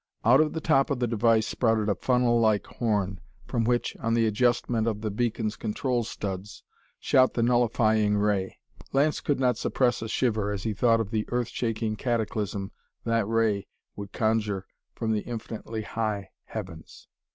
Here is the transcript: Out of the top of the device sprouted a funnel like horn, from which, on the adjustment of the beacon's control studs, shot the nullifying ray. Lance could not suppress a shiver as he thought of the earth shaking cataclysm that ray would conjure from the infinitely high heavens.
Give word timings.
Out 0.25 0.41
of 0.41 0.53
the 0.53 0.61
top 0.61 0.89
of 0.89 0.97
the 0.97 1.05
device 1.05 1.45
sprouted 1.45 1.87
a 1.87 1.93
funnel 1.93 2.39
like 2.39 2.65
horn, 2.65 3.21
from 3.45 3.63
which, 3.65 3.95
on 3.97 4.15
the 4.15 4.25
adjustment 4.25 4.87
of 4.87 5.01
the 5.01 5.11
beacon's 5.11 5.55
control 5.55 6.03
studs, 6.03 6.63
shot 6.99 7.35
the 7.35 7.43
nullifying 7.43 8.17
ray. 8.17 8.57
Lance 8.93 9.21
could 9.21 9.39
not 9.39 9.59
suppress 9.59 10.01
a 10.01 10.07
shiver 10.09 10.51
as 10.51 10.63
he 10.63 10.73
thought 10.73 11.01
of 11.01 11.11
the 11.11 11.25
earth 11.29 11.49
shaking 11.49 11.95
cataclysm 11.95 12.71
that 13.03 13.27
ray 13.27 13.67
would 13.95 14.11
conjure 14.11 14.65
from 14.95 15.11
the 15.11 15.21
infinitely 15.21 15.83
high 15.83 16.31
heavens. 16.45 17.07